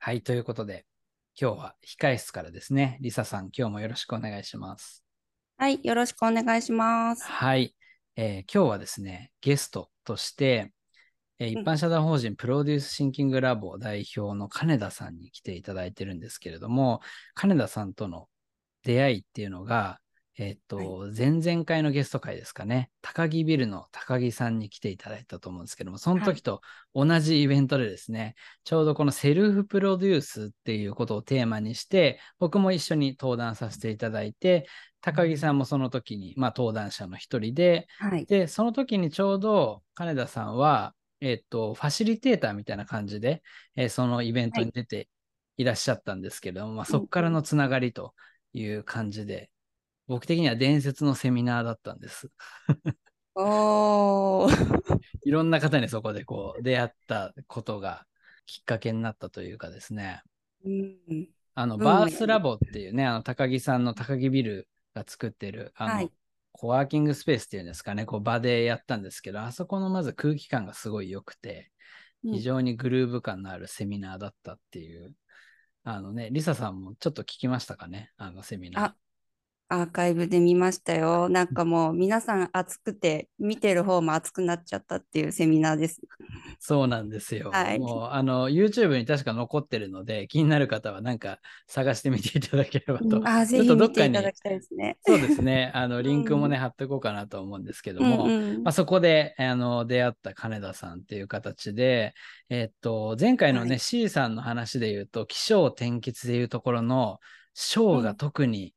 [0.00, 0.86] はい、ということで、
[1.40, 5.04] 今日は控室からですね、リサさん、今日もよろしくお願いします。
[5.56, 7.24] はい、よろしくお願いします。
[7.24, 7.74] はい、
[8.14, 10.72] えー今日はですね、ゲストとして、
[11.40, 17.00] えーうん一般社団法人プロデュースシンキングラボ代表の金田さんに来ていただいてるんですけれども、
[17.34, 18.28] 金田さんとの
[18.84, 19.98] 出会いっていうのが、
[20.40, 26.60] えーっと、前々回のゲスト会ですかね、高木ビルの高木さんに来ていただいたと思うんですけども、その時と
[26.94, 34.68] 同じイベントでですね、ちょうどこのセルフプロデュースっていうことをテーマにして、僕も一緒に登壇させていただいて、
[35.00, 38.24] 高木さんもその時に、まあ、登壇者の一人で、はい。
[38.26, 43.42] で、その時にちょうど金田さんは、えっと、ファシリテーターみたいな感じで、
[43.74, 45.08] えーそのイベントに出て
[45.56, 48.14] いらっしゃったんですけども、まあ、そこからのつながりと
[48.52, 49.50] いう感じで、
[50.08, 52.30] 僕的には伝説のセミナーだったんです。
[53.34, 54.48] おー。
[55.24, 58.06] いろんな方にそこでこう出会ったことが
[58.46, 60.22] きっかけになったというかですね。
[60.64, 61.28] うん。
[61.54, 66.12] あの、うんバースラボっていうね、あの、高木さんの高木ビルが作ってる、あの、はい
[66.60, 71.70] コワーキングスペースっていうんですかね、こう場でやったんですけど、あそこのまず空気感がすごい良くて、
[72.24, 75.14] 非常にグルーヴ感のあるセミナーだったっていう、
[75.84, 78.96] あのね、リサさんもちょっと聞きましたかね、あのセミナーあ。
[79.70, 81.28] アーカイブで見ましたよ。
[81.28, 86.00] なんかもう皆さん熱くて、見てる方も熱くなっちゃったっていうセミナーです。
[86.58, 87.50] そうなんですよ。
[87.50, 93.20] はいもう、あの、YouTube に確か残ってるので、気になる方はなんか探してみていただければと。
[93.28, 94.98] あ、ぜちょっひとどっかに見ていただきたいですね。
[95.06, 95.70] そうですね。
[95.76, 102.14] あの、リンクもね、うん貼っておこうかなと思うんですけどうんも、うんまあ、そこで、あの、出会った金田さんっていう形で、
[102.48, 107.20] えっと、前回のね、はい C さんの話で言うと、気象転結でいうところの、
[107.54, 108.72] 章が特に、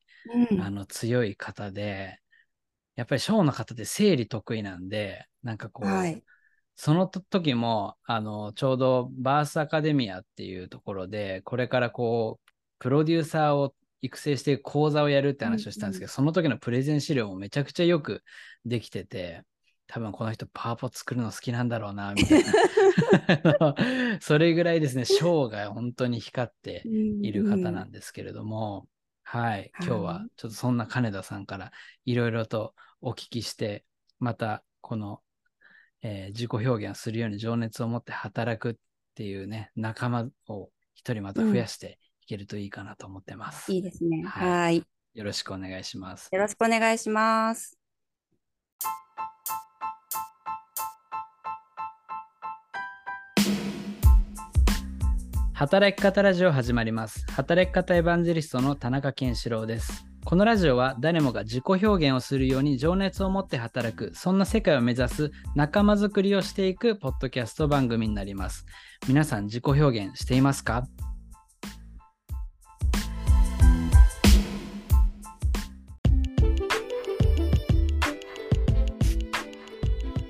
[0.50, 2.20] うんあの、強い方で、
[2.96, 6.24] やっぱり章の方って整理得意なんで、なんかこう、はい。
[6.76, 18.24] その時も、あの、ちょうどバースアカデミアっていうところで、これからこう、プロデューサーを育成して講座をやるって話をしたんですけど、その時のプレゼン資料もめちゃくちゃよく
[18.66, 19.44] できてて、
[19.86, 23.76] 多分この人パワポ作るの好きなんだろうな、みたいな。
[24.22, 28.88] それぐらいですね、ショーが本当に光っている方なんですけれども、
[29.34, 31.72] はい、今日ははいちょっとそんな金田さんから
[32.04, 33.86] いろいろとお聞きして、
[34.20, 35.22] またこの、
[36.02, 38.76] えー自己表現をするように情熱を持って働くっ
[39.16, 43.72] ていうね、仲間を一人また増やしていけるといいかなと思ってます。
[43.72, 44.22] いいですね。
[44.24, 44.84] はいはい。
[45.14, 46.28] よろしくお願いします。
[46.30, 47.81] よろしくお願いします。
[55.62, 57.24] 働き方ラジオ始まります。
[57.34, 60.08] 働き方エヴァンジェリストの田中健志郎です。
[60.26, 68.66] このラジオは誰もが自己表現をするように情熱を持って働く、そんな世界を目指す仲間づくりをしていくポッドキャスト番組になります。
[69.08, 70.88] 皆さん自己表現していますか？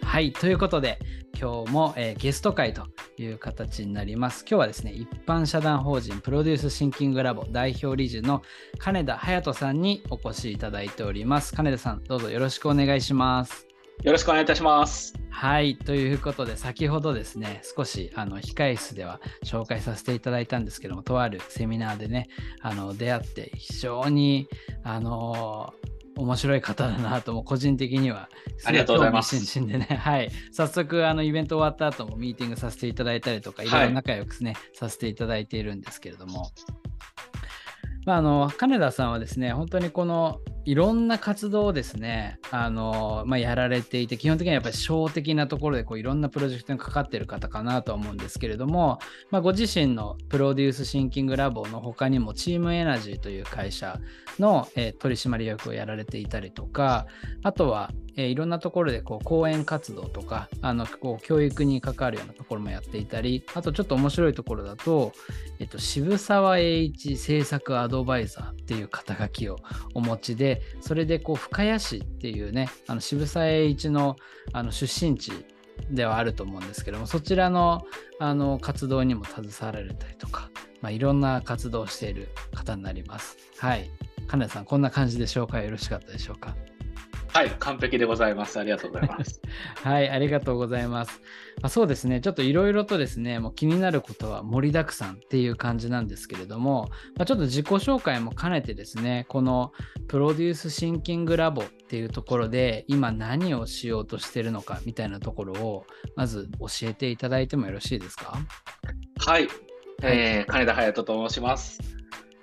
[0.03, 0.99] はい、ということで、
[1.39, 2.85] 今日も、えーゲスト会と
[3.21, 4.45] いう形になります。
[4.47, 8.41] 今日はですね、一般社団法人プロデュースシンキングラボ代表理事の
[8.77, 11.53] 金田隼人さんにお越しいただいております。
[11.53, 13.67] 金田さん、どうぞよろしくお願いします。
[14.03, 15.13] よろしくお願いいたします。
[15.29, 22.27] はい、ということで、先ほどですね、少しあの控室では紹介させていただいたんですけども、とあるセミナーでね、
[22.61, 24.47] あの出会って、非常に
[24.83, 25.73] あの
[26.17, 28.29] 面白い方だなとも個人的には
[28.65, 29.65] ありがとうございます。
[29.65, 33.69] でね、はい、早速あのイベント終わった後もミーティングさせていただいたりとか、い。
[33.69, 36.51] ろいろ仲良くね、させていただいているんですけれども、
[38.05, 48.99] まあ、あの金田さんはですね、本当にこのいろんな活動をですね、あのまあ、やられていて、基本的にはやっぱり小的なところでこういろんなプロジェクトにかかってる方かなとは思うんですけれども、
[49.31, 53.99] まあ、ご自身のプロデュースシンキングラボの他にもチームエナジーという会社
[54.39, 57.07] の、えー取締役をやられていたりとか、
[57.43, 65.13] あとは、えーいろんなところでこう講演活動とかあのこう教育に関わるようなところもやっていたりあとちょっと面白いところだと、
[65.59, 69.57] えっと、渋沢栄一政策アドバイザーっていう肩書きを
[69.93, 74.15] お持ちでそれでこう深谷市っていうねあの渋沢栄一の
[74.53, 75.31] あの出身地
[75.89, 77.81] ではあると思うんですけどもそちらの
[78.19, 83.37] あの活動にも携わられたりとか、まあ、いろんな活動をしている方になります。
[83.57, 83.89] はい
[84.27, 86.55] 金田さんこんな感じで紹介よろしかったでしょうか？
[87.33, 88.59] はい、完璧でございます。
[88.59, 89.41] ありがとうございます。
[89.83, 91.21] はい、ありがとうございます。
[91.61, 99.71] まあ、そうですね、ちょっといろいろとですね、もう気になることは盛りだくさんっていう感じなんですけれども、まあ、ちょっと自己紹介も兼ねてですね、この
[100.09, 105.85] プロデュースシンキングラボっていうところで今何をしようとしてるのかみたいなところを
[106.17, 108.37] まず教えていただいてもよろしいですか？
[109.17, 109.47] はい。
[110.03, 111.79] えー、金田隼人と申します。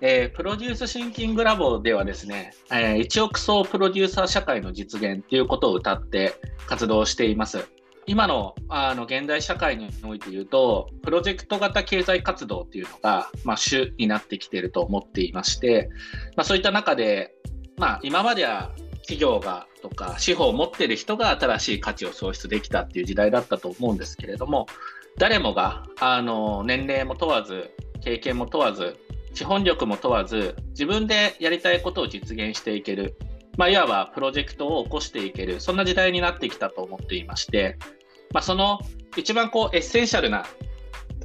[0.00, 6.34] えー、プロデュースシンキングラボではですね、えー、1億総プロデューサー社会の実現ということを謳って
[6.66, 7.66] 活動しています。
[8.06, 15.90] 今のあの現代社会において言うと、プロジェクト型経済活動っていうのが、まあ、主になってきていると思っていまして、
[16.34, 17.34] まあ、そういった中で、
[17.76, 18.72] まあ、今までは
[19.08, 24.66] 企業がとか資本を持っている人が新しい価値を創出できたっていう時代だったと思うんですけれども
[25.18, 27.70] 誰もがあの年齢も問わず
[28.02, 28.98] 経験も問わず
[29.38, 33.16] 資本力も問わず自分でやりたいことを実現していける、
[33.56, 35.60] まあ、いわばプロジェクトを起こしていける。
[35.60, 37.78] そんな時代になってきたと思っていまして、
[38.32, 38.80] まあ、その
[39.16, 40.44] 一番こうエッセンシャルな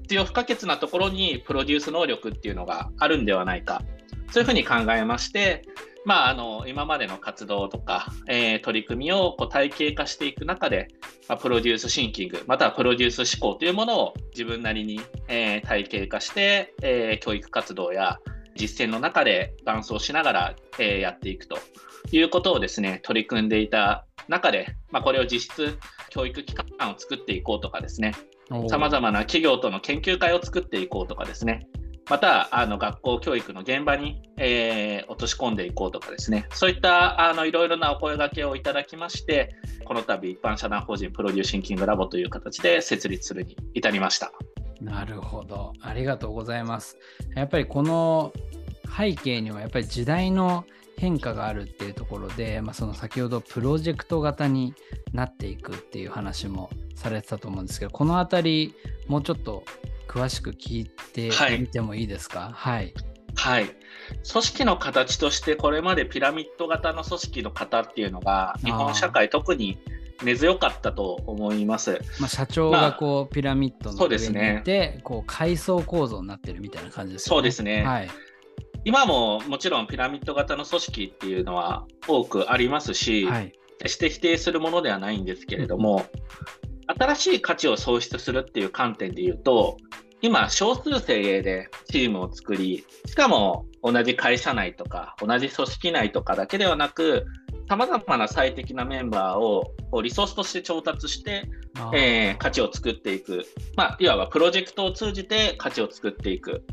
[0.04, 3.82] 必要不可欠なところにプロデュース能力っていうのがあるんではないか。
[4.30, 5.64] そういうふうに考えまして
[6.06, 10.90] まあ、あの今までの活動とか、えー、取り組みをこう体系化していく中で、
[11.30, 18.20] まあ、プロデュースシンキングまたはプロデュース思考というものを自分なりに、えー、体系化して、えー、教育活動や
[18.56, 21.58] 実践の中で伴走しながら、えやっていくと
[22.12, 25.78] いうことをですね取り組んでいた中で、まあ、これを実質
[26.10, 28.14] 教育機関を作っていこうとかですね
[28.70, 31.68] さまざまな企業との研究会を作っていこうとかですね
[32.10, 39.56] またあの学校教育の現場に、えー、落とし込んでいこうとかですね、そういったあのいろいろなお声がけをいただきまして、
[39.86, 44.32] この度一般社団法人プロデューシンキングラボという形で設立するに至りました。
[44.82, 46.98] なるほど、ありがとうございます。
[47.36, 48.34] やっぱりこの
[48.98, 50.66] 背景にはやっぱり時代の
[50.98, 54.74] 変化があるっていうところで、まあ、その先ほどプロジェクト型に
[55.12, 58.76] なっていくっていう話もされてたと思うんですけどこの辺り
[59.08, 59.64] もうちょっと
[60.14, 62.52] 詳しく聞いてみてもいいですか？
[62.54, 62.94] はい、
[63.34, 63.66] はい、
[64.32, 69.80] 組織の形としてこれまでピラミッド型の組織の型っていうのが日本社会特に
[70.24, 72.00] 根強かったと思います。
[72.20, 77.34] まあ、社長がこう、まあ、ピラミッドの上にいて、ね、こう階層構造になってるみたいな感じですね。
[77.34, 77.84] そうですね。
[77.84, 78.10] はい。
[78.86, 86.06] 今ももちろんピラミッド型の組織っていうのは多くありますし、はい、決して否定するものではないんですけれども、
[86.86, 89.78] 新しい価値を創出するっていう観点で言うと、
[90.24, 97.26] 今、少数精鋭でチームを作り、しかも同じ会社内とか、同じ組織内とかだけではなく、
[97.68, 101.44] さまざまな最適なメンバーをリソースとして調達して、
[101.94, 106.64] えー、価値を作っていく、まあ、いわばプロジェクトを通じて価値を作っていく。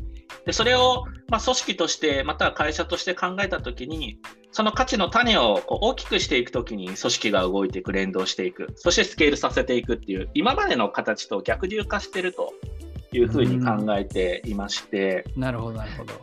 [0.45, 4.17] でそれを、まあ、組織として、または会社として考えたときに、
[4.53, 12.53] その価値の種をこう大きくしていくときに組織が動いていく、連動していく、そしてスケールさせていくっていう、今までの形と逆流化してると
[13.13, 15.25] いうふうに考えていまして。
[15.35, 16.13] なるほど、なるほど。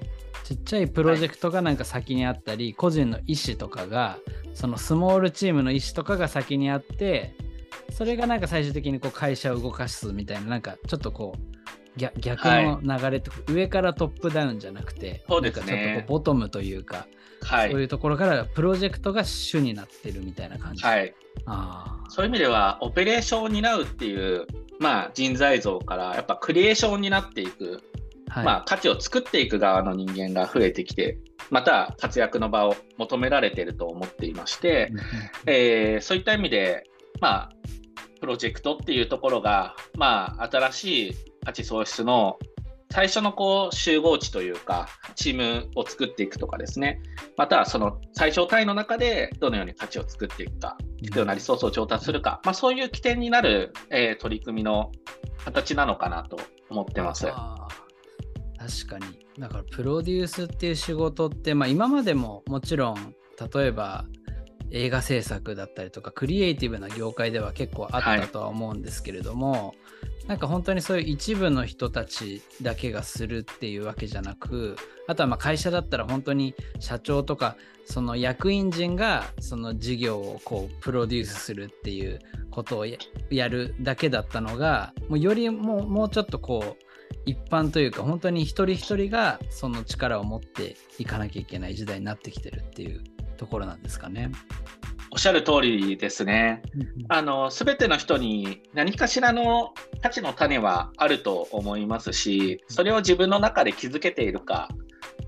[0.44, 4.19] ちっちゃいプロジェクトがなんか先にあったり、はい、個人の意思とかが、
[4.55, 7.35] そのスモールチームの意思とかが先にあって、
[7.93, 11.58] それがなんか最終的にこう会社を動かすみたいな、なんかちょっとこう、
[11.99, 17.06] 逆の流れって、はい、上からトップダウンじゃなくて、そうですね、ちょっとこうボトムというか、
[17.43, 20.85] はい、そういうところからプロジェクトが主になってるみたいな感じ。
[20.85, 21.14] はい、
[21.46, 24.46] あそういう意味では、オペレーションを担うっていう、
[24.79, 27.82] まあ、人材像からやっぱクリエーションになっていく、
[28.29, 31.19] はい、まあ、価値を作っていく側の人間が増えてきて、
[31.50, 34.93] また活躍の場を求められていると思っていまして、
[35.46, 36.85] えー、そういった意味で、
[37.20, 37.50] まあ、
[38.20, 41.14] プロジェクトっていうところが、まあ、新しい
[41.44, 42.38] 価値創出の
[42.90, 47.02] 最初のこう集合値というか、チームを作っていくとかですね、
[47.37, 54.90] またその最小単位の中でどのように価値を作っていくか、必要なリソースを調達するか、まあ、そういう起点になる、えー、取り組みの
[55.45, 56.38] 形なのかなと
[56.71, 57.26] 思ってます。
[57.26, 57.40] 確
[58.87, 59.26] かに。
[59.38, 63.14] だからプロデュースっていう仕事って、まあ、今までももちろん、
[63.54, 64.07] 例えば
[64.71, 69.73] 映画制作だったりとか、クリエイティブな業界では結構あったとは思うんですけれども、はい
[70.29, 77.57] なんか本当にそういう一部の人たちだけがするっていうわけじゃなくあとはまあ会社だったら本当に社長とか
[77.87, 82.19] その役員陣がその事業をこうプロデュースするっていう
[82.51, 82.87] ことを
[83.31, 86.85] やるだけだったのがもうよりももうちょっとこう
[87.25, 93.03] 一般というか本当に一人一人がその力を持っていかなきゃいけない時代になってきてるっていう
[93.38, 94.30] ところなんですかね。
[95.11, 96.62] おっしゃる通りですね。
[97.09, 104.68] あの、すべての人に何かしらの価値の種はあると思いますし、それを自分の中で気づけているか、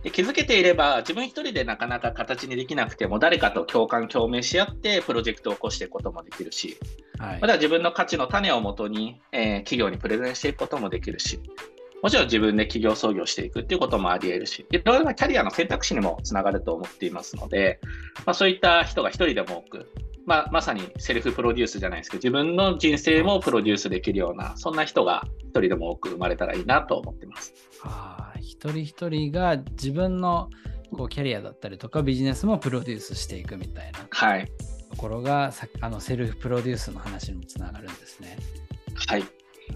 [0.02, 6.78] で気づけていれば自分一人でなかなか形にできなくても誰かと共感共鳴し合ってプロジェクトを起こしていくこともできるし、
[7.18, 11.40] はい、また自分の価値の種をもとに、えー、企業にプレゼンしていくこともできるし
[12.02, 17.80] もちろん自分で企業創業していくっていうこともあり得るし、いろいろなキャリアの選択肢にもつながると思っていますので、
[18.26, 19.90] まあ、そういった人が一人でも多く、
[20.26, 27.52] まあ、まさにセルフプロデュースじゃないですけど、自分の人生もプロデュースできるような、そんな人が一人でも多く生まれたらいいなと思ってます。
[27.82, 30.48] あ一人一人が自分の
[30.92, 38.36] こうキャリアだったりとかビジネスもプロデュースしていくみたいなところが、さあのセルフプロデュースの話にもつながるんですね。
[39.06, 39.24] はい。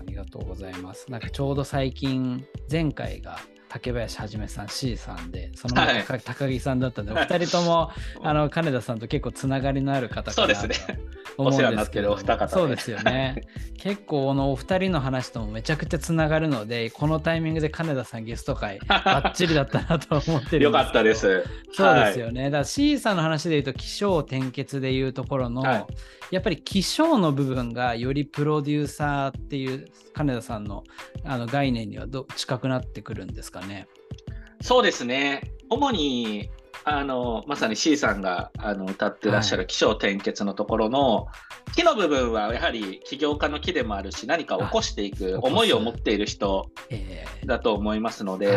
[0.00, 1.10] ありがとうございます。
[1.10, 3.38] なんかちょうど最近、前回が
[3.74, 7.90] 竹林はじめさん C さんでその前、はい、高木さんだったんで、お二人とも
[8.22, 10.68] あの金田さんと結構つながりのある方かなと
[11.36, 12.16] 思うんですけど、
[12.48, 13.42] そうですよね。
[13.76, 21.44] 結構のお二人の話ともめちゃくちゃつながるので、このタイミングで金田さんゲスト会ばっちりだったなと思ってるよかったです。
[21.72, 22.42] そうですよね。
[22.42, 25.86] はい、だから C さんの話で言うと起承転結でいうところの、はい、
[26.30, 30.84] やっぱり起承の部分がよりプロデューサーっていう金田さんの
[31.24, 33.63] あの概念にはど近くなってくるんですかね。
[34.61, 35.52] そうですね。
[35.71, 36.50] 主に
[36.85, 41.33] あのまさに C さんがあの歌ってらっしゃる起承転結のところの、は
[41.68, 46.71] い、木の部分はやはり起業家の木でもあるし何か起こしていく思いを持っている人
[47.47, 48.50] だと思いますので、え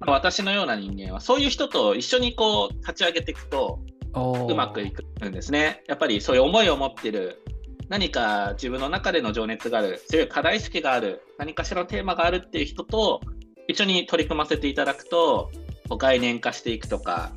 [0.00, 3.80] ーはい、私のような人間はそういう人と一緒にこう立ち上げていくと
[4.14, 5.82] うまくいくんですね。
[5.86, 7.42] やっぱりそういう思いを持ってる
[7.88, 13.20] 何か自分の中での情熱がある強い課題意識がある何かしらのテーマがあるっていう人と
[13.68, 15.50] 一緒に取り組ませていただくと
[15.90, 17.32] 概念化していくとか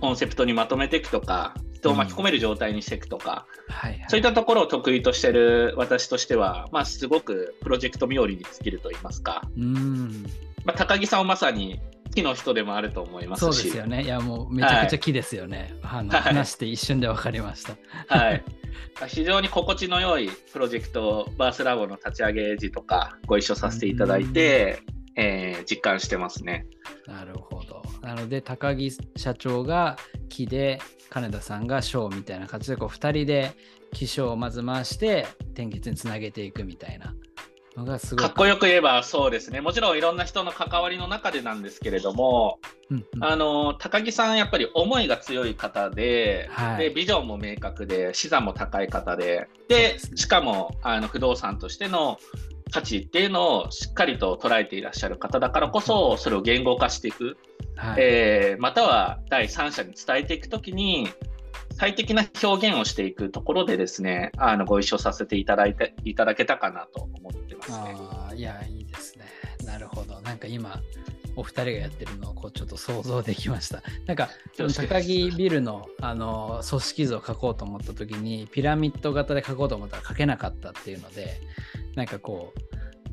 [0.00, 10.26] コンセプトにまとめていくとか人を巻き込める状態にしていくとか、はいはい、そういったところを得意としてる私としては、まあ、すごくプロジェクト冥利に尽きると言いますか、うん。
[10.64, 11.80] まあ、高木さんはまさに
[12.14, 13.42] 木の人でもあると思いますし。
[13.42, 14.04] そうですよね。
[14.04, 17.76] いやもうめちゃくちゃ木ですよね、はい、話して一瞬で分かりました、
[18.14, 18.44] はい、
[19.06, 24.80] 非常に心地の良いプロジェクトバースラボの立ち上げ時とかご一緒させていただいて、
[25.20, 26.66] えー、実感してますね。
[27.06, 27.82] なるほど。
[28.02, 29.96] なので、高木社長が
[30.30, 33.52] 木で、金田さんが小みたいな感じで、こう2人で
[33.92, 37.14] 気象をまず回して、転結につなげていくみたいな。
[37.76, 42.58] のがすごかっこよく言えばそうですねもちろんいろんな人の関わりの中でなんですけれども、
[42.90, 52.18] うんうん、あの高木さんやっぱり思いが強い方ではい、でビジョンも明確で資産も高い方でで、ね、しかもあの不動産としての
[52.70, 57.36] 価値っていうのをしっかりと捉えていらっしゃる方だからこそそれを言語化していく、
[57.76, 61.08] はい、えー、または第三者に伝えていくときに
[61.80, 67.96] 最適な表現をしていくところでですねあのご一緒させていただいていただけたかなと思ってますね。
[67.98, 69.24] あいやいいですね。
[69.64, 70.20] なるほど。
[70.20, 70.80] なんか今
[71.36, 73.82] お二人がやってるのをこうちょっと想像できました。
[74.06, 81.40] なんか高木ビルのあの組織図を書こうと思った時にピラミッド型で書こうと思ったら書けなかったっていうので
[81.94, 82.52] なんかこ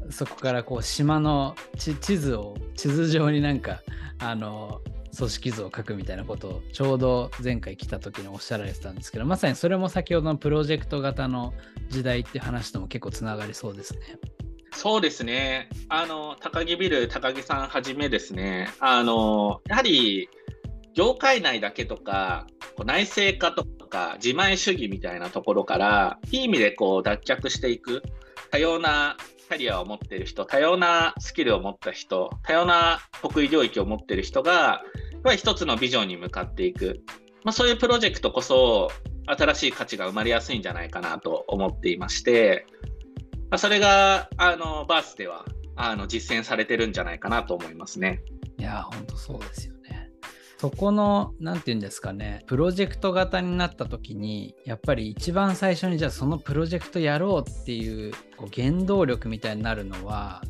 [0.08, 3.82] うそこからこう島の地図を地図上になんか
[4.20, 4.82] あの
[5.18, 11.54] 組織図を書くみたいなことをちょうど前回来た時におっしゃられてたんですけどまさにそれも先ほどのプロジェクト型の
[11.90, 14.00] 時代って話とも結構つながりそうですね。
[14.74, 15.70] そうですね。
[15.90, 20.30] あの、高木ビル、高木さんはじめですね、あの、やはり、
[20.94, 22.46] 業界内だけとか、
[22.86, 28.04] 内製化とか、自前主義みたいなところから、いい意味でこう脱却していく、
[28.52, 29.18] 多様な
[29.50, 34.82] キャリアを持っている人、多様なスキルを持った人、多様な得意領域を持っている人が、
[35.36, 37.02] 一つのビジョンに向かっていく、
[37.44, 38.92] まあ、そういうプロジェクトこそ、
[39.26, 42.66] 新しい価値が生まれやすいんじゃないかなと思っていまして、
[43.50, 48.22] まあ、それがあのバースではあの実践されてるんじゃないかなと思いますね。
[48.58, 49.77] いや、本当そうですよ。
[50.58, 60.42] そこの、なんて言うんですかね、プロジェクト型になった時に、やっぱり一番最初にじゃあそのプロジェクトやろうっていうこう原動力みたいになるのは、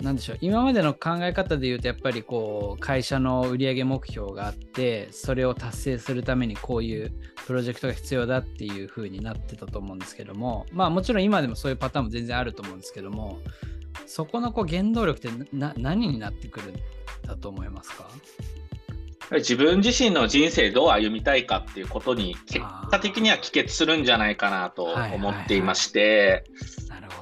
[0.00, 7.12] 何でしょう今までの考え方で言うとやっぱりこう会社の売上目標があってそれを達成するためにこういう
[7.46, 13.38] プロジェクトが必要だっていう風になってたと思うんですけどもまあもちろん今でもそういうパターンも全然あると思うんですけども
[14.06, 16.74] そこのこう原動力って何になってくるん
[17.24, 18.08] だと思いますか？
[19.30, 22.60] 自分自身の人生どう歩みたいかっていうことに結
[22.90, 26.44] 果的には帰結するんじゃないかなと思っていまして、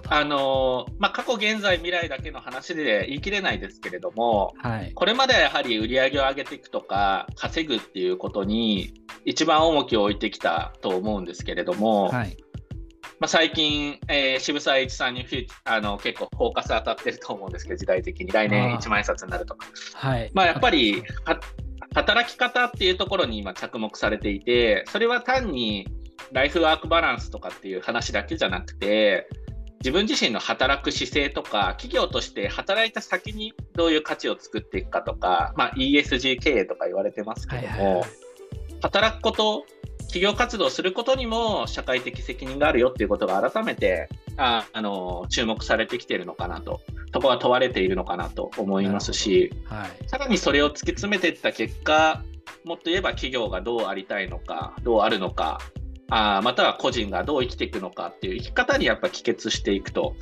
[0.09, 8.93] あのまあ、過去、現在、未来だけの話で言い切れないですけれども、はい、これまではやはり売り上げを上げていくとか、稼ぐっていうことに
[9.25, 12.37] 一番重きを置いてきたと思うんですけれども、はい、
[13.21, 15.27] まあ、最近、えー、渋沢栄一さんに
[15.65, 18.33] あの結構フォーカス当たってると思うんですけど、時代的に。
[18.33, 19.69] 来年1万円札になるとか。
[19.95, 20.31] はい。
[20.35, 21.05] まあ、やっぱり
[21.95, 25.89] 働き方っていうところに今着目されていて、それは単に
[26.33, 29.29] ライフワークバランスとかっていう話だけじゃなくて、
[29.81, 38.09] 自分自身の働く姿勢とか企業として働いた先にどういう価値を作っていくかとか、まあ、ESG 経営とか言われてますけども、はいはいはい、
[38.83, 39.65] 働くこと
[40.11, 46.81] 企業活動することにも社会的責任があるよっていうことが改めてああの注目されてきているのかなと、
[47.13, 52.23] そこは問われているのかなと思いますし、はい、さらにそれを突き詰めていった結果、
[52.65, 55.61] もっと言えば企業がどうありたいのか、どうあるのか、
[56.11, 60.17] あまたは個人がどう生きていくのかっていう生き方にやっぱ帰結していくと。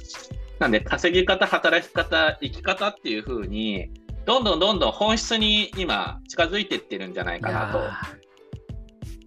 [0.59, 3.91] なんで稼ぎ方、働き方、生き方っていう風に
[4.29, 7.81] どんどんどんどん本質に今近づいていってるんじゃないかなと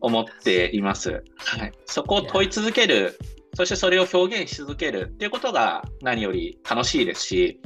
[0.02, 1.24] 思っています。
[1.38, 3.18] はい、そこを問い続ける、
[3.56, 7.62] そしてそれを表現し続けるっていうことが何より楽しいですし、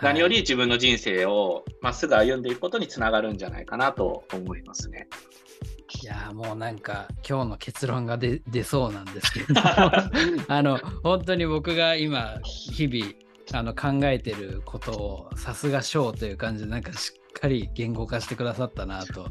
[0.00, 5.08] 何より自分の人生をまっすぐ歩んでいくことにつながるんじゃないかなと思いますね。
[6.02, 9.60] いやもうなんか今日の結論が出そうなんですけど。
[10.48, 13.12] あの本当に僕が今日々
[13.52, 19.28] あの考えてることをさすがショーという感じでなんかしっかり言語化してくださったなと。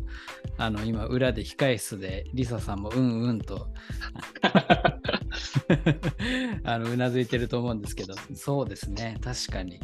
[0.57, 3.67] あの今裏で控室でリサさんもうんうんと。
[6.63, 8.13] あのうなずいてると思うんですけど。
[8.33, 9.17] そうですね。
[9.21, 9.79] 確かに。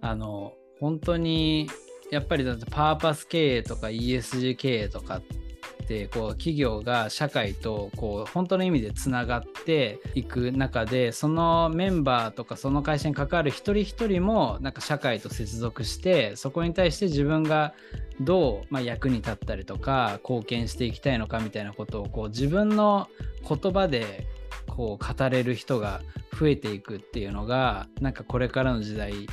[0.00, 1.68] あの本当に
[2.10, 5.22] やっぱりだってパーパス経営とか ESG 経営とかっ
[5.86, 17.74] てこう企業が社会とこう本当の意味でつながっていく中でそのメンバーとかその会社に関わる一人一人もなんか社会と接続してそこに対して自分が
[18.20, 23.08] どう、まあ、役に立ったりとか貢献していきたいのかみたいなことをこう自分の
[23.48, 24.26] 言葉で
[24.66, 26.02] こう語れる人が
[26.38, 29.26] 増えていくっていうのがなんかこれからの時代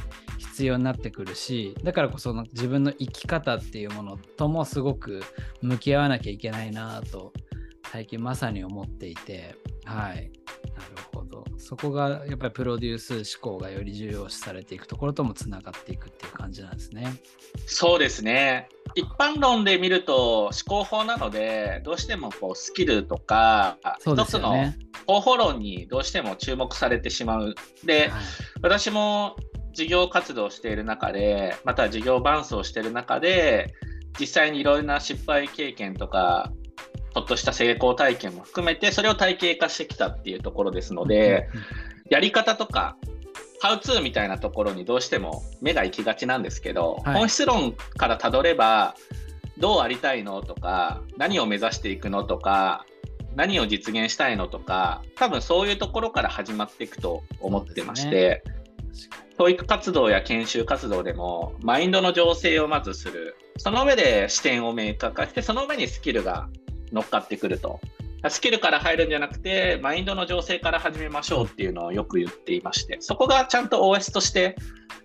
[0.53, 5.21] 必要になってくるしだからこその自分の生き方っていうものともすごく
[5.61, 7.33] 向き合わなきゃいけないなと
[7.91, 9.55] 最近まさに思っていて
[9.85, 10.31] はい。
[10.75, 11.43] なるほど。
[11.57, 17.13] そこがやっぱりプロデュース思考がより重要視されていくところともつながっていくっていう感じなんですね。
[17.65, 18.69] そうですね。
[18.95, 24.73] 一般論で見ると思考法なのでどうしてもこうスキルとか、ね、一つの
[25.07, 27.55] 方法論にどうしても注目されてしまう。
[27.83, 28.11] で、はい、
[28.61, 29.35] 私も
[29.73, 33.73] 事業活動をしている中で、また事業伴走している中で、
[34.19, 36.51] 実際にいろいろな失敗経験とか、
[37.13, 41.49] ちょっとした成功体験も含めて、それを体系化してきたっていうところですので、
[42.09, 42.95] やり方とか、
[43.61, 48.95] ハウツーみたいなところにどうしても目が行きがちなんですけど、はい、本質論からたどれば、
[49.57, 52.85] どうありたいのとか、何を目指していくのとか、
[53.35, 58.43] 何を実現したいのとか、多分そういうところから始まっていくと思ってまして、
[59.37, 63.35] 教育活動や研修活動でもマインドの醸成をまずする。
[63.57, 66.49] その上で視点を明確化してその上にスキルが
[66.91, 67.79] 乗っかってくると。
[68.29, 72.97] スキルから入るんじゃなくてマインドの醸成から始めましょうっていうのをよく言っていまして。
[73.01, 74.55] そこがちゃんと OS として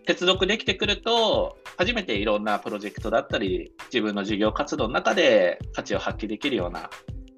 [0.07, 6.91] 接続できてくると初めていろんなプロジェクトだったり自分の事業活動の中で価値を発揮できるような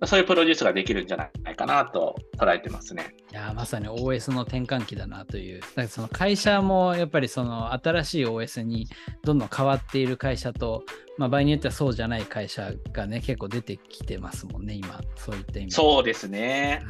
[0.07, 3.15] そういうプロデュースができるんじゃないかなと捉えてますね。
[3.31, 8.87] いやまさに OS の転換期だなという、だからその会社もやっぱりその新しい OS に
[9.23, 10.85] どんどん変わっている会社と、
[11.19, 16.83] まあ、場合によってはそうじゃない会社がね、結構出てきてますもんね、今、そういった意味そうですね。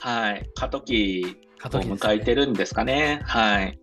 [0.00, 0.48] はい。
[0.54, 3.22] 過渡期を迎えてるんですかね。
[3.24, 3.78] はい。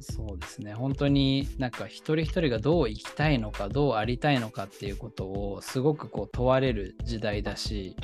[0.00, 0.74] そうね。
[0.74, 7.96] 本当になんか一人一人がどう生きたいのかどうありたいのかっていうことをすごくこう問われる時代だし、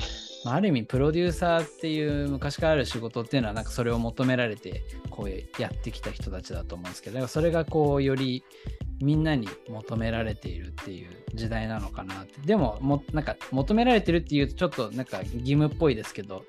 [0.47, 8.45] まあ、ある意味プロデューサーっていう昔からある仕事っていうのはなんかそれを求められてこうやってきた人たちだと思うんですけどそれがこうより
[9.01, 12.39] みんなに求められているっていう時代なのかなって。
[12.45, 16.45] でももなんか求められてるっていうとちょっとなんか義務っぽいですけど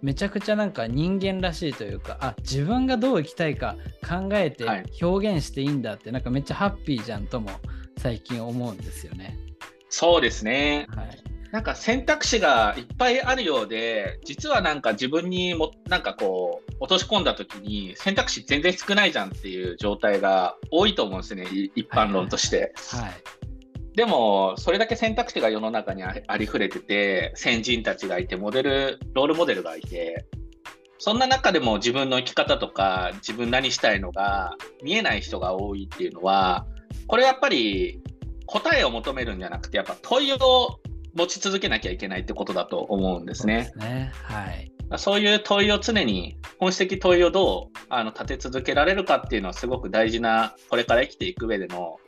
[0.00, 4.64] めちゃくちゃなんか人間らしいというかあ自分がどう生きたいか考えて
[5.02, 7.50] 表現していいんだって、はい、なんかめっちゃハッピーじゃんとも
[7.98, 9.36] 最近思うんですよね。
[9.90, 22.72] そうですね、はい、なんか選択肢がいっぱいあるようで実はなんか自分にもなんかこう落とし込んだ時に選択肢全然少ないじゃんっていう状態が多いと思うんですね一般論として。
[22.90, 23.12] はい、はい
[23.94, 30.24] でも、それだけ選択肢が世の中にありふれてて、先人たちがいて、モデル、ロールモデルがいて、
[30.96, 36.66] そんな中でも自分の生き方とか、自分何したいのが見えない人が多いっていうのは、
[37.06, 38.00] これやっぱり
[38.46, 40.80] 答えを求めるんじゃなくて、やっぱ問いを
[41.14, 43.72] 持ち続けなきゃいけないってことだと思うんですね。
[43.78, 51.98] そうねはい、そういう問いを常に、本質的問いをどうあの立て続けられるかっていうのはすごく大事な、これから生きていく上での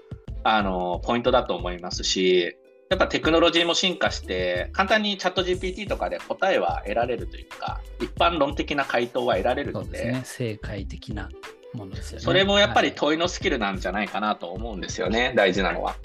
[0.47, 2.57] あのポイントだと思いますし、
[2.91, 11.31] やっぱテクノロジーも進化して、簡単にチャット GPT とかで答えは得られるというか、一般論的な回答は得られるので、ね、正解的な
[11.73, 12.25] ものですよね。
[12.25, 15.93] それもやっぱり問いのスキルなんじゃないかなと思うんですよね、はい、大事なのは。
[15.93, 15.99] はい、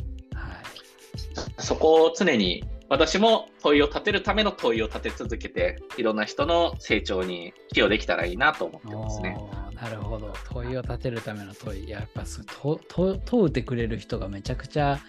[1.58, 9.38] そこを常に私も問いを立てるための問いを立て続けて、いろんな人の成長に寄与できたらいいなと思ってますね。
[9.74, 10.34] なるほど。
[10.52, 11.88] 問いを立てるための問い。
[11.88, 12.80] やっぱそ問
[13.26, 15.00] 問うてくれる人がめちゃくちゃ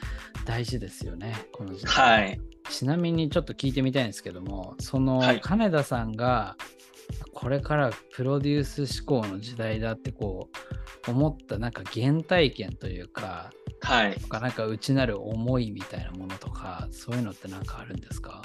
[0.44, 1.94] 大事ですよね、この時代。
[1.94, 2.40] はい。
[2.68, 6.56] ちなみにちょっと聞いてみたいんですけども、その、金田さんが
[7.32, 10.48] これからプロデュース思考の時代だってこ
[11.08, 13.50] う思ったなんか原体験というか、
[13.82, 14.14] はい。
[14.14, 18.42] とかなんか内なる思いみたいなものとか、そういうのって何かあるんですか？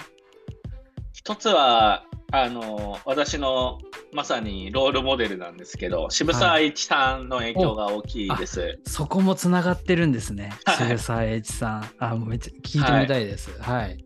[1.14, 3.80] 一つは、あの、私の
[4.12, 8.60] まさにロールモデルなんですけど、渋沢栄一さんの影響が大きいです。
[8.60, 10.54] はい、そこもつながってるんですね。
[10.66, 11.90] はい、渋沢栄一さん。
[11.98, 13.50] あ、もうめっちゃ聞いてみたいです。
[13.60, 13.84] はい。
[13.84, 14.06] はい、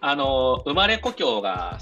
[0.00, 1.78] あの、生まれ故郷が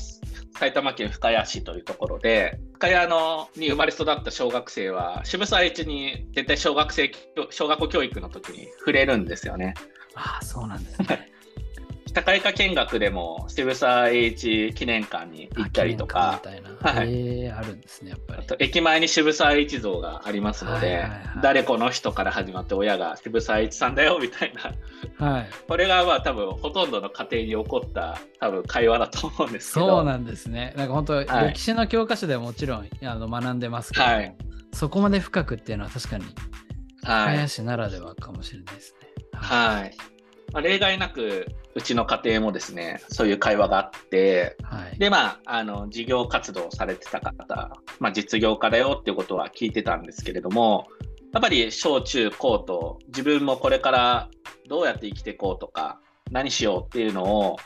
[0.54, 7.12] 埼玉県深谷市というところで、深谷のに生まれ育った小学生は、渋沢栄一に絶対小学生
[7.50, 9.74] 小学校教育の時に触れるんですよね。
[10.16, 11.30] ああ、そうなんですね。
[12.12, 16.42] 高医科見学でも渋沢栄一記念館に行ったりとか、
[16.82, 18.46] はい、あるんですね、やっぱり。
[18.46, 24.52] と駅前に渋沢栄一像がありますので、はいはいはい、誰この人から始まって親が渋沢栄一さんだよみたい
[25.18, 29.86] な、はい、これがまあ多分ほとんどの家庭に起こった多分会話だと思うんですけど。
[29.86, 30.74] そうなんですね。
[30.76, 34.36] なんか本当、はい、歴史の教科書でももちろんあの学んでますけど、はい、
[34.72, 36.24] そこまで深くっていうのは確かに、
[37.04, 39.08] はい、林ならではかもしれないですね。
[39.34, 39.96] はい。
[40.52, 50.86] まあ、例外なくうちの家庭もですねそういう会話があって、はい、でまああの事業活動されてた方、まあ、実業家だよっていうことは聞いてたんですけれども
[51.32, 54.28] やっぱり小中高と自分もこれから
[54.68, 57.56] どうやって生きていこうとか何しようっていうのを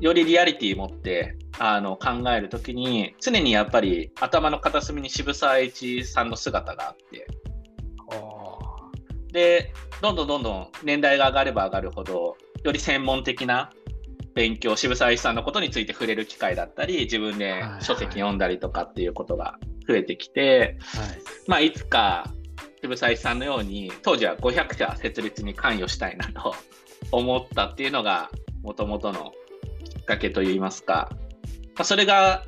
[0.00, 7.26] よりリアリティ持ってあの考えるときに常にやっぱり頭の片隅に渋沢栄一さんの姿があって
[9.32, 13.70] でどんどんどんどん年代が上がれば上がるほどより専門的な
[14.34, 21.08] 勉強渋沢栄一さんのことについて触れる機会だったり自分で書籍読んだりとかっていうことが増えてきて、はい。
[21.46, 22.32] まあ、いつか
[22.80, 26.54] 渋沢栄一さんのように当時は500社設立に関与したいなと
[27.12, 28.30] 思ったっていうのが
[28.62, 29.32] もともとの
[29.84, 32.44] きっかけといいますか、まあ、それが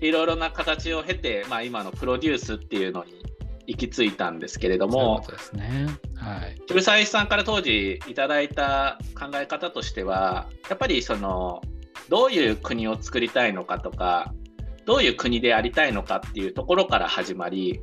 [0.00, 3.27] いろいろな形を経て、まあ、今のプロデュースっていうのに
[3.68, 5.86] 行き着いたんですけれども、そうですね。
[6.16, 6.56] はい。
[6.66, 11.60] 渋沢さんから当時いただいた考え方としては、やっぱりその、
[12.08, 14.32] どういう国を作りたいのかとか、
[14.86, 17.80] どういう国でありたいのかっていうところから始まり、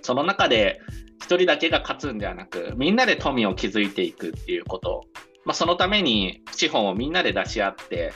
[0.00, 0.80] その中で
[1.20, 5.04] 1人だけが勝つんではなく、みんなで富を築いていくっていうこと、
[5.44, 8.14] まあ、そのために資本をみんなで出し合って、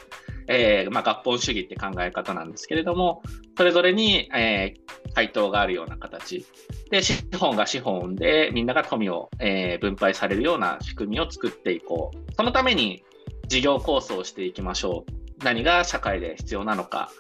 [0.49, 3.23] えーまあ、合本主義って考え方なんですけれども、
[3.57, 6.47] それぞれに、えー、回答があるような形
[6.91, 12.33] で、資本が資本でみんなが富を、えー、分配されるような仕組みを作っていこう。
[12.35, 13.05] そのために
[13.49, 15.45] 事業構想をしていきましょう。
[15.45, 17.11] 何が社会で必要なのか、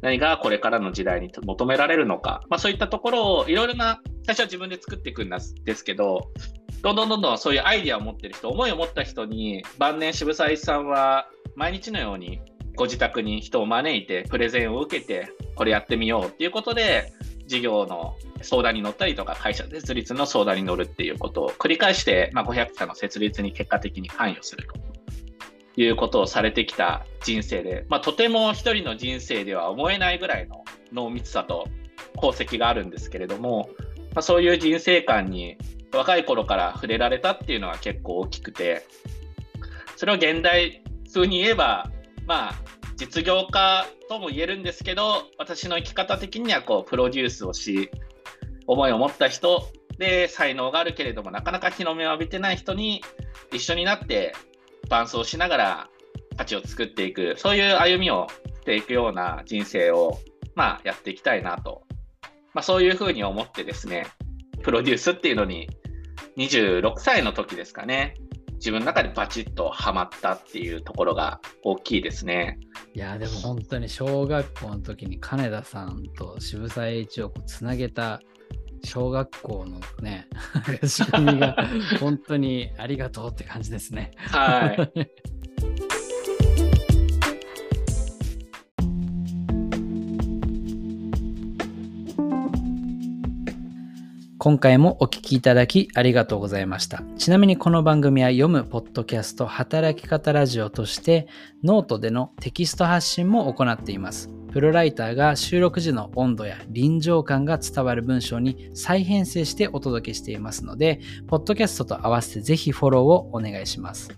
[0.00, 6.30] 何がこれからの時代に求められるのか、まあ、そういったところをいろいろな、最初は自分で作っていくんですけど、
[6.82, 12.40] どんどんどんどんそういうアイデアを持ってる人、思いを持った人に、晩年渋沢さんは毎日のように
[12.78, 17.12] ご自宅に人を招いてプレゼンを受けてこれやってみようっていうことで
[17.48, 24.68] 事業の相談に乗ったりとか会社設立の相談に乗るっていうことを繰り返して、まあ、500社の設立に結果的に関与する
[25.74, 30.62] ということをされてきた人生で、まあ、とても一人の人生では思えないぐらいの
[30.92, 31.66] 濃密さと
[32.16, 33.70] 功績があるんですけれども、
[34.14, 35.58] まあ、そういう人生観に
[35.92, 38.86] 若い頃から触れられたっていうのは結構大きくて
[39.96, 41.90] それを現代風に言えば
[42.28, 42.54] まあ、
[42.96, 47.90] 実業家とも言えるんですけど、私の生き方的にはこうプロデュースをし、
[48.66, 49.66] 思いを持った人
[49.98, 53.02] で才能があるけれども、なかなか日の目を浴びてない人に
[53.50, 54.34] 一緒になって
[54.90, 55.88] 伴走しながら
[56.36, 58.26] 価値を作っていく、そういう歩みを
[58.60, 60.18] していくような人生を、
[60.54, 61.84] まあ、やっていきたいなと、
[62.52, 64.06] まあ、そういうふうに思ってですね、
[64.62, 65.70] プロデュースっていうのに
[66.36, 68.16] 26歳の時ですかね、
[68.58, 72.58] 自分の中でバチッとはまったっていうところが大きいですね。
[72.94, 78.20] いやでも本当に小学校の時に金田さんと渋沢栄一をつなげた
[78.84, 80.28] 小学校のね
[80.84, 81.56] 仕組みが
[82.00, 84.10] 本当にありがとうって感じですね。
[84.16, 85.10] はい。
[94.40, 97.02] 今回もお聞きいただきありがとうございました。
[97.18, 101.26] ちなみにこの番組は読むポッドキャスト働き方ラジオとして
[101.64, 104.30] ノートでのテキスト発信も行っています。
[104.52, 114.10] プロライターが収録時の温度や臨場感が伝わる文章に再編成してお届けしていますので、ポッドキャストと合わせてぜひフォローをお願いします。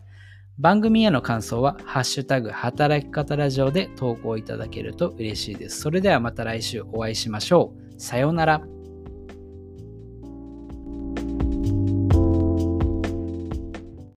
[0.58, 5.80] 番組への感想は、ハッシュタグ働き方ラジオで投稿いただけると嬉しいです。
[5.80, 7.98] それではまた来週お会いしましょう。
[7.98, 8.79] さようなら。